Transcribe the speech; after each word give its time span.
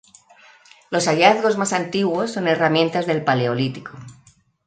Los 0.89 1.07
hallazgos 1.07 1.57
más 1.59 1.73
antiguos 1.73 2.31
son 2.31 2.47
herramientas 2.47 3.05
del 3.05 3.23
paleolítico. 3.23 3.91